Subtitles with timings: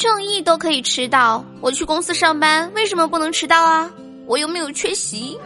[0.00, 3.90] 正义都可以迟到，我去公司上班为什么不能迟到啊？
[4.24, 5.36] 我又没有缺席。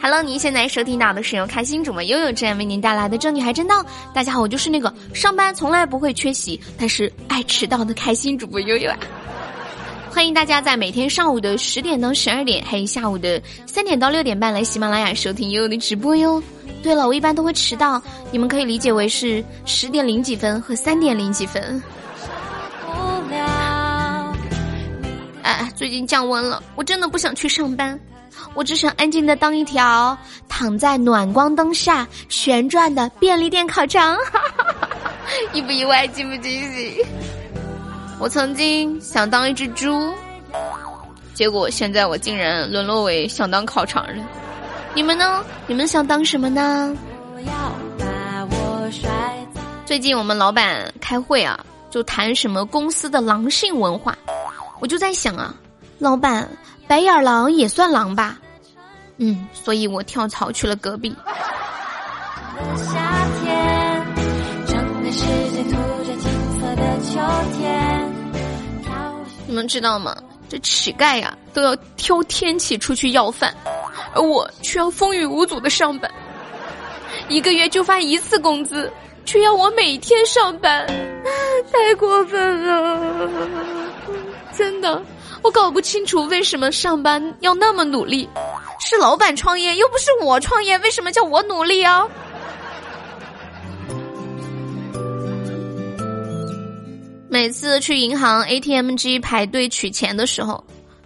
[0.00, 3.82] Hello，您现在收听到的是由开心主播悠悠这样为您带来的《正女孩真道》。
[4.14, 8.96] 大家好，我就是那个上班从来不会缺席，但是爱迟到的开心主播悠悠啊！
[10.08, 16.40] 欢迎大家在每天上午的十点到十二点，还有下午的三点到六点半来喜马拉雅收听悠悠的直播哟。
[16.82, 21.80] 对了，我一般都会迟到，你们可以理解为是十点零几分和三点零几分。
[25.42, 27.98] 哎，最近降温了，我真的不想去上班。
[28.54, 30.16] 我只想安静的当一条
[30.48, 34.16] 躺在暖光灯下旋转的便利店烤肠，
[35.52, 37.04] 意不意外，惊不惊喜？
[38.18, 40.12] 我曾经想当一只猪，
[41.34, 44.24] 结果现在我竟然沦落为想当烤肠了。
[44.94, 45.44] 你们呢？
[45.66, 46.94] 你们想当什么呢？
[49.86, 51.58] 最近我们老板开会啊，
[51.90, 54.16] 就谈什么公司的狼性文化，
[54.80, 55.54] 我就在想啊，
[55.98, 56.48] 老板。
[56.88, 58.38] 白眼狼也算狼吧，
[59.16, 61.14] 嗯，所以我跳槽去了隔壁。
[69.46, 70.14] 你们知道吗？
[70.50, 73.54] 这乞丐呀都要挑天气出去要饭，
[74.14, 76.10] 而我却要风雨无阻的上班，
[77.28, 78.90] 一个月就发一次工资，
[79.24, 80.86] 却要我每天上班，
[81.72, 83.28] 太过分了，
[84.56, 85.02] 真的。
[85.42, 88.28] 我搞不清楚为什么上班要那么努力，
[88.78, 92.06] 是老板创业又不是我创业，为什么叫我努力啊？
[97.28, 100.62] 每次去银行 ATM 机排队取钱的时候，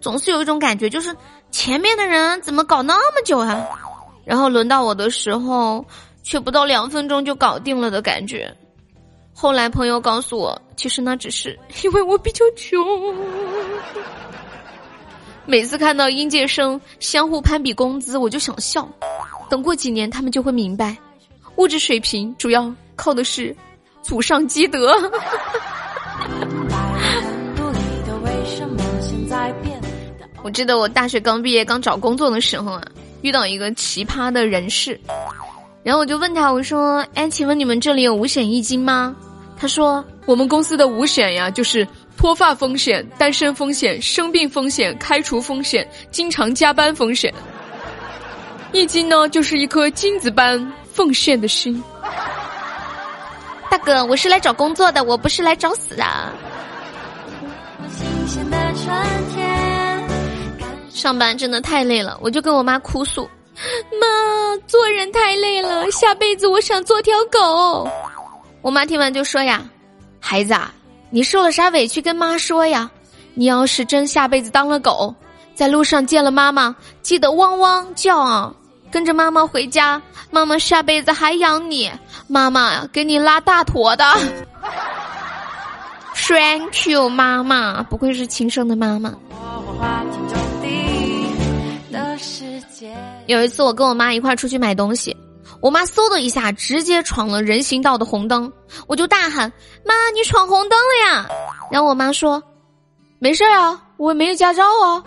[0.00, 1.14] 总是有一种感觉，就是
[1.50, 3.64] 前面的人怎么搞那么久啊？
[4.24, 5.84] 然后轮到我的时候，
[6.22, 8.54] 却不到两分钟就搞定了的感觉。
[9.32, 12.78] 后来朋友告诉我，其实那只是因为我比较穷。
[15.46, 18.88] 每次看到应届生相互攀比工资，我就想笑。
[19.48, 20.96] 等过几年，他们就会明白，
[21.56, 23.56] 物质水平主要靠的是
[24.02, 24.94] 祖上积德。
[30.42, 32.82] 我记得我大学刚毕业刚找工作的时候啊，
[33.22, 34.98] 遇到一个奇葩的人士，
[35.82, 39.14] 然后我就问他，我说：“哎，请问你们这里有五险一金吗？”
[39.58, 41.86] 他说：“我们公司的五险呀，就是。”
[42.16, 47.32] 脱发风险、单身风险、生病风险、开除风险、经常加班风险。
[48.72, 51.82] 一金呢，就是一颗金子般奉献的心。
[53.70, 56.30] 大哥，我是来找工作的，我不是来找死啊！
[61.00, 63.22] 上班真的太累了，我就跟我妈哭诉
[63.98, 64.06] ：“妈，
[64.66, 67.88] 做人太累了， 下辈子我想做条狗。”
[68.60, 69.64] 我妈听完就说：“呀，
[70.20, 70.70] 孩子啊。”
[71.12, 72.88] 你受了啥委屈跟妈说呀？
[73.34, 75.12] 你要是真下辈子当了狗，
[75.54, 78.54] 在路上见了妈妈，记得汪汪叫啊，
[78.92, 80.00] 跟着妈妈回家，
[80.30, 81.90] 妈妈下辈子还养你，
[82.28, 84.04] 妈妈呀给你拉大坨的。
[86.14, 89.12] Thank you，妈妈，不愧是亲生的妈妈。
[93.26, 95.16] 有一次我跟我妈一块出去买东西。
[95.60, 98.50] 我妈嗖的一下直接闯了人行道的红灯，
[98.86, 99.52] 我就大喊
[99.84, 101.28] ：“妈，你闯红灯了呀！”
[101.70, 102.42] 然后我妈说
[103.18, 105.02] ：“没事啊，我也没有驾照啊。”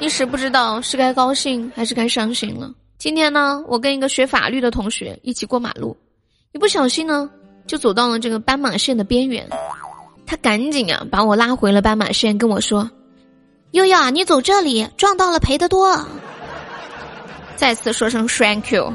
[0.00, 2.70] 一时不知道是该高兴还是该伤心了。
[2.96, 5.94] 今天呢，我跟一个学法律的同学一起过马路，
[6.52, 7.28] 一不小心呢
[7.66, 9.46] 就走到了这个斑马线的边缘，
[10.26, 12.90] 他赶紧啊把我拉回了斑马线，跟我说
[13.74, 16.00] ：“悠悠，你走这里撞到了赔得多。”
[17.56, 18.92] 再次说声 thank you。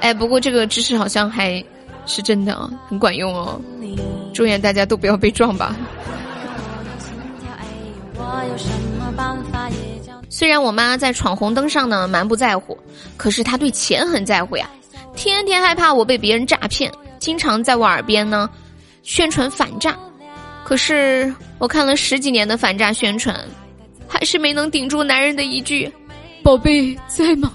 [0.00, 1.62] 哎，不过这个知识好像还
[2.06, 3.60] 是真的，很管用哦。
[4.32, 5.74] 祝愿大家都不要被撞吧。
[10.30, 12.78] 虽然我妈在闯红灯上呢蛮不在乎，
[13.16, 14.70] 可是她对钱很在乎呀，
[15.16, 18.48] 天天害怕我被别人诈骗，经常在我耳边呢
[19.02, 19.98] 宣传反诈。
[20.64, 23.38] 可是我看了十几年的反诈宣传，
[24.08, 25.92] 还是没能顶住男人的一句
[26.42, 27.52] “宝贝在吗”。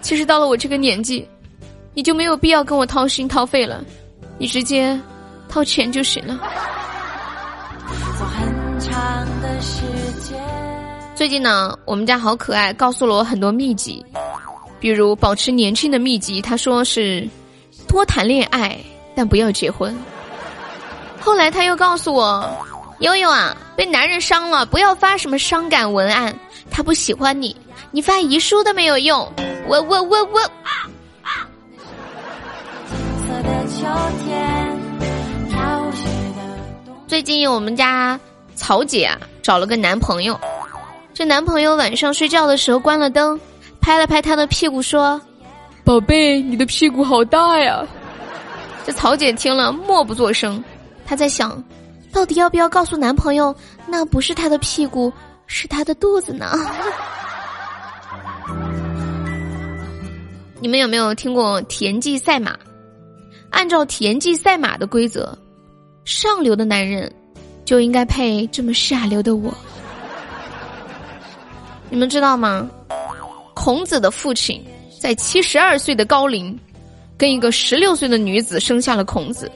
[0.00, 1.28] 其实到了我这个年纪，
[1.94, 3.84] 你就没有必要跟我掏心掏肺了，
[4.38, 4.98] 你直接
[5.48, 6.40] 掏钱就行了。
[11.14, 14.04] 最近呢，我们家好可爱，告诉了我很多秘籍，
[14.80, 17.28] 比如保持年轻的秘籍，他说是
[17.86, 18.76] 多谈恋爱，
[19.14, 19.94] 但不要结婚。
[21.20, 22.50] 后来他又告诉我，
[23.00, 26.34] 悠悠啊，被男人伤了，不要发什么伤感文案，
[26.70, 27.54] 他不喜欢你，
[27.90, 29.30] 你发遗书都没有用。
[29.66, 30.40] 我我我我，
[37.06, 38.18] 最近我们家
[38.54, 40.38] 曹姐啊找了个男朋友，
[41.12, 43.38] 这男朋友晚上睡觉的时候关了灯，
[43.80, 45.20] 拍了拍她的屁股说
[45.84, 47.84] ：“宝贝，你的屁股好大呀。”
[48.86, 50.62] 这曹姐听了默不作声，
[51.10, 51.60] 她在想，
[52.12, 53.52] 到底要不要告诉男朋友
[53.84, 55.12] 那不是他的屁股，
[55.48, 56.52] 是他的肚子呢？
[60.62, 62.56] 你们有没有听过田忌赛马？
[63.50, 65.36] 按照田忌赛马的规则，
[66.04, 67.12] 上流的男人
[67.64, 69.52] 就应该配这么下流的我。
[71.88, 72.70] 你们知道吗？
[73.52, 74.64] 孔子的父亲
[75.00, 76.56] 在七十二岁的高龄，
[77.20, 79.52] 跟一个十六岁的女子生下了孔子，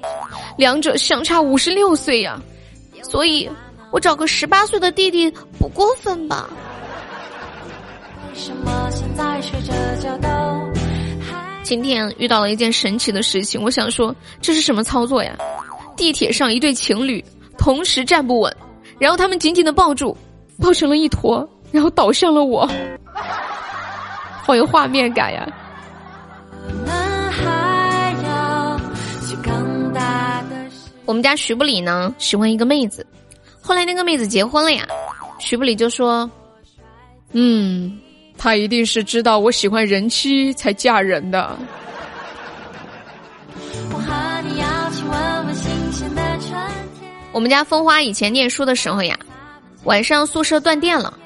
[0.59, 2.39] 两者相差五十六岁呀。
[3.03, 3.51] 所以，
[3.91, 6.47] 我找个十八岁的弟弟不过分吧？
[11.63, 15.35] 今天遇到了一件神奇的事情，我想说这是什么操作呀？
[15.97, 17.25] 地铁上一对情侣
[17.57, 18.55] 同时站不稳，
[18.99, 20.15] 然后他们紧紧的抱住，
[20.61, 22.69] 抱成了一坨，然后倒向了我，
[24.43, 25.49] 好有画面感呀！
[31.05, 33.07] 我们家徐不理呢喜欢一个妹子，
[33.61, 34.87] 后来那个妹子结婚了呀，
[35.39, 36.31] 徐不理就说
[37.33, 38.01] ：“嗯。”
[38.37, 41.57] 他一定是知道我喜欢人妻才嫁人的。
[47.33, 49.17] 我们家风花以前念书的时候呀，
[49.85, 51.17] 晚上宿舍断电了，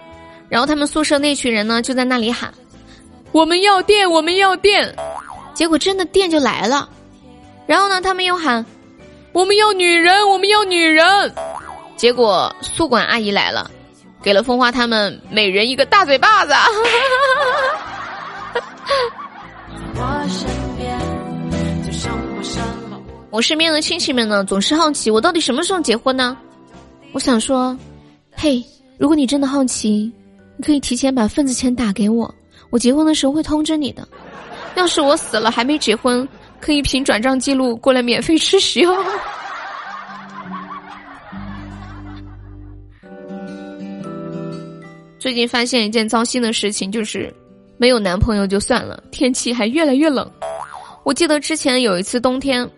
[0.51, 2.53] 然后他们宿舍那群人呢就在那里喊
[3.33, 4.95] ：“我们要电，我们要电！”
[5.55, 6.89] 结果真的电就来了，
[7.67, 8.65] 然后呢他们又喊
[9.33, 11.33] ：“我们要女人，我们要女人！”
[11.97, 13.71] 结果宿管阿姨来了。
[14.21, 16.53] 给了风花他们每人一个大嘴巴子。
[23.31, 26.37] 我身边的亲戚们呢，总是好奇我到底什么时候结婚呢？
[27.13, 27.79] 我想说，
[28.35, 28.61] 嘿，
[28.99, 30.13] 如果你真的好奇，
[30.57, 32.35] 你可以提前把份子钱打给我，
[32.71, 34.07] 我结婚的时候会通知你的。
[34.75, 36.29] 要是我死了还没结婚，
[36.61, 38.97] 可以凭转账记录过来免费吃席哦。
[45.19, 47.35] 最近发现一件糟心的事情，就是
[47.77, 50.31] 没有男朋友就算了，天气还越来越冷。
[51.05, 52.69] 我记得之前有一次冬天，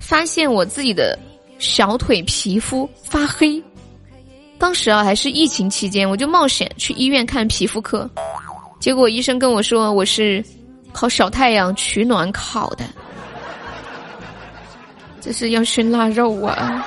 [0.00, 1.18] 发现我自己的
[1.58, 3.62] 小腿皮肤发黑，
[4.58, 8.10] 当时啊还是疫情期间，我就冒险去医院看皮肤科，
[8.80, 10.44] 结果医生跟我说我是
[10.92, 12.84] 靠小太阳取暖烤的，
[15.26, 16.86] 这是要熏腊肉啊。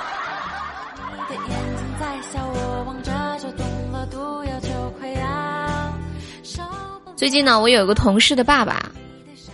[7.17, 8.89] 最近呢，我有一个同事的爸爸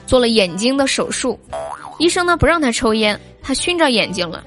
[0.06, 1.40] 做了眼睛的手术，
[1.98, 4.44] 医生呢不让他抽烟，他熏着眼睛了，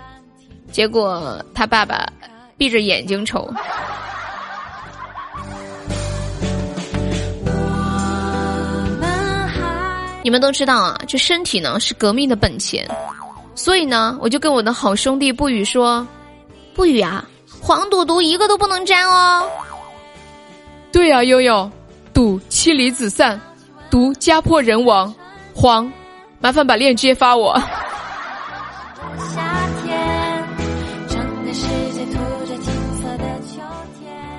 [0.70, 2.06] 结果他爸爸
[2.56, 3.52] 闭着眼睛抽。
[10.22, 12.88] 你们都知道啊，这身体呢是革命的本钱，
[13.58, 16.06] 所以呢，我就跟我的好兄弟不语说，
[16.74, 17.24] 不语啊，
[17.60, 19.50] 黄赌毒一个都不能沾哦。
[20.92, 21.68] 对呀，悠悠。
[22.14, 23.40] 赌妻离子散，
[23.90, 25.12] 毒家破人亡，
[25.52, 25.92] 黄，
[26.40, 27.60] 麻烦把链接发我。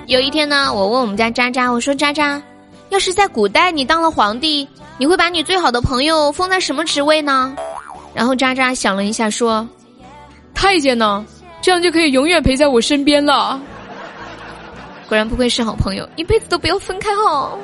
[0.06, 2.42] 有一天呢，我问我们家渣渣，我说渣渣，
[2.88, 4.66] 要是在古代你当了皇帝，
[4.96, 7.54] 你会把你最好的朋友封在什么职位呢？
[8.14, 9.66] 然后渣渣想了一下说，
[10.54, 11.24] 太监呢，
[11.62, 13.60] 这样就可以永远陪在我身边了。
[15.08, 17.58] 果然不愧是好朋友，一辈子都不要分开哦。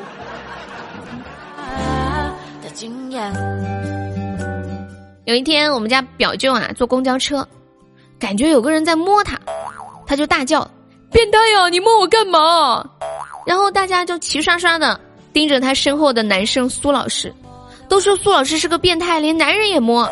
[5.25, 7.47] 有一天，我们家表舅啊坐公交车，
[8.19, 9.39] 感觉有个人在摸他，
[10.07, 10.69] 他就大叫
[11.11, 11.69] ：“变态呀！
[11.69, 12.89] 你摸我干嘛？”
[13.47, 15.01] 然后大家就齐刷刷的
[15.33, 17.33] 盯着他身后的男生苏老师，
[17.89, 20.09] 都说苏老师是个变态，连男人也摸。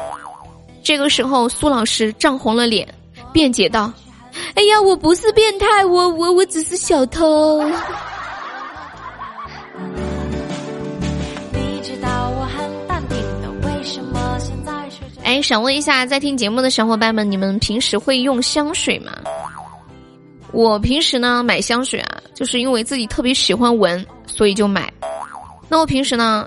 [0.84, 2.86] 这个时候，苏老师涨红了脸，
[3.32, 3.90] 辩解道。
[4.54, 7.60] 哎呀，我不是变态，我我我只是小偷。
[15.22, 19.10] 哎，想问一下，在听节目的小伙伴们，你们平时会用香水吗？
[20.52, 24.92] 我平时呢买香水啊，就是因为自己特别喜欢闻，所以就买。
[25.66, 26.46] 那我平时呢，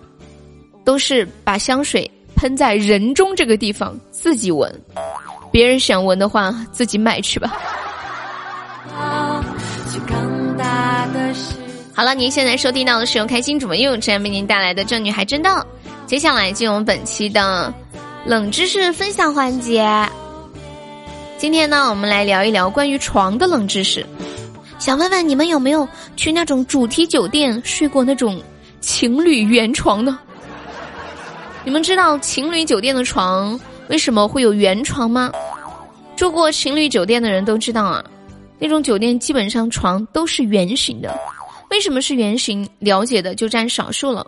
[0.86, 4.74] 都是把香水喷在人中这个地方自己闻，
[5.51, 7.51] 别人想闻的话自己买去吧。
[11.94, 15.60] 好了，您现在收听到的是由开心主播悠悠这样为您带来的《正女孩真道》，
[16.06, 17.74] 接下来进入我们本期的
[18.24, 20.08] 冷知识分享环节。
[21.39, 24.06] 今天呢，我们来聊一聊关于床的冷知识。
[24.77, 28.39] 想问问你们有没有去那种主题酒店睡过那种
[28.79, 30.20] 情侣圆床呢？
[31.67, 33.59] 你们知道情侣酒店的床
[33.89, 35.29] 为什么会有圆床吗？
[36.15, 38.01] 住过情侣酒店的人都知道啊，
[38.57, 41.13] 那种酒店基本上床都是圆形的。
[41.69, 42.65] 为什么是圆形？
[42.79, 44.25] 了解的就占少数了。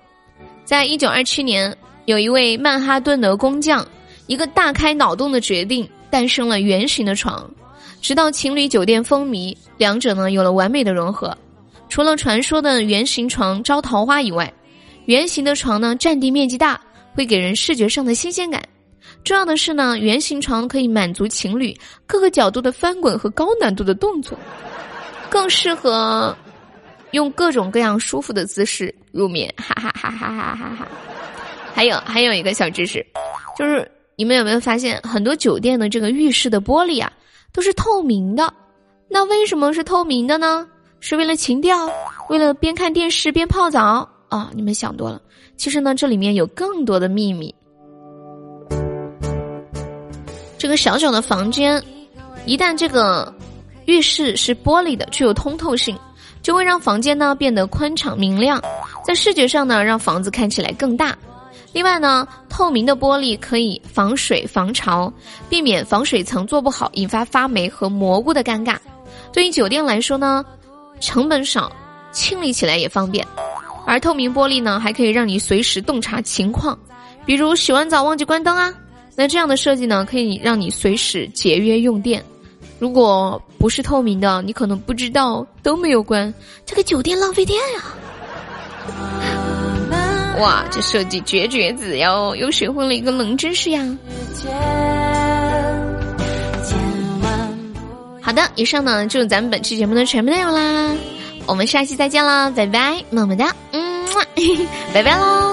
[0.65, 1.73] 在一九二七年，
[2.07, 3.87] 有一位曼哈顿的工匠，
[4.27, 7.49] 一个大开脑洞的决定，诞生了圆形的床。
[8.01, 11.33] 直到情侣酒店风靡，两者呢有了完美的融合。
[11.87, 14.53] 除了传说的圆形床招桃花以外，
[15.05, 16.77] 圆形的床呢占地面积大，
[17.19, 18.63] 会给人视觉上的新鲜感。
[19.25, 24.39] 重要的是呢，圆形床可以满足情侣各个角度的翻滚和高难度的动作，
[25.29, 26.33] 更适合
[27.11, 29.53] 用各种各样舒服的姿势入眠。
[29.57, 30.87] 哈哈哈哈哈哈哈！
[31.73, 33.05] 还有还有一个小知识，
[33.57, 33.85] 就是
[34.15, 37.11] 你们有没有发现，很多酒店的这个浴室的玻璃啊？
[37.51, 38.53] 都是透明的，
[39.09, 40.65] 那为什么是透明的呢？
[41.01, 41.91] 是为了情调，
[42.29, 44.49] 为了边看电视边泡澡啊？
[44.53, 45.21] 你们想多了。
[45.57, 47.53] 其实呢，这里面有更多的秘密。
[50.57, 51.81] 这个小小的房间，
[52.45, 53.33] 一旦这个
[53.85, 55.97] 浴室是玻璃的，具有通透性，
[56.41, 58.61] 就会让房间呢变得宽敞明亮，
[59.03, 61.17] 在视觉上呢让房子看起来更大。
[61.71, 65.11] 另外呢，透明的玻璃可以防水防潮，
[65.47, 68.75] 避免防水层做不好引发发霉和蘑菇的尴尬。
[69.31, 70.43] 对于酒店来说呢，
[70.99, 71.71] 成本少，
[72.11, 73.25] 清理起来也方便。
[73.89, 76.77] 而透明玻璃呢，还可以让你随时洞察情况，
[77.25, 78.71] 比如洗完澡忘记关灯啊。
[79.15, 82.23] 那这样的设计呢，可以让你随时节约用电。
[82.77, 86.31] 如果不是透明的，你可能不知道都没有关，
[86.67, 87.83] 这个酒店浪费电呀。
[90.39, 92.35] 哇，这设计绝绝子哟！
[92.35, 93.97] 又学会了一个冷知识呀。
[98.21, 100.95] 好的，以上呢就是咱们本期节目的全部内容啦。
[101.49, 104.05] 我们下期再见了，拜拜，么么哒，嗯，
[104.93, 105.48] 拜拜喽。